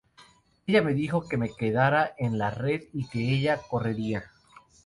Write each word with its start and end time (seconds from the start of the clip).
Ella 0.65 0.81
me 0.81 0.95
dijo 0.95 1.29
que 1.29 1.37
me 1.37 1.53
quedara 1.55 2.15
en 2.17 2.39
la 2.39 2.49
red 2.49 2.85
y 2.91 3.07
que 3.09 3.19
ella 3.19 3.59
correría"". 3.69 4.23